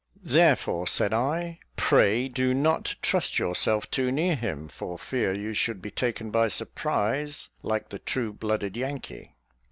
"Therefore," 0.23 0.87
said 0.87 1.13
I, 1.13 1.59
"pray 1.75 2.27
do 2.27 2.55
not 2.55 2.95
trust 3.03 3.37
yourself 3.37 3.91
too 3.91 4.11
near 4.11 4.35
him, 4.35 4.67
for 4.67 4.97
fear 4.97 5.31
you 5.31 5.53
should 5.53 5.79
be 5.79 5.91
taken 5.91 6.31
by 6.31 6.47
surprise, 6.47 7.49
like 7.61 7.89
the 7.89 7.99
True 7.99 8.33
blooded 8.33 8.75
Yankee." 8.75 9.35